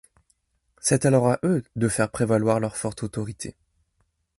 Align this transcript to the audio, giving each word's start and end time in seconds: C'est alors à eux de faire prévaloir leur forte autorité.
C'est 0.79 1.05
alors 1.05 1.27
à 1.27 1.37
eux 1.43 1.63
de 1.75 1.87
faire 1.87 2.09
prévaloir 2.09 2.59
leur 2.59 2.75
forte 2.75 3.03
autorité. 3.03 3.55